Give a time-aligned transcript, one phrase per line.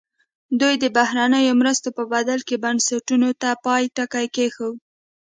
[0.59, 4.71] دوی د بهرنیو مرستو په بدل کې بنسټونو ته پای ټکی کېږدي.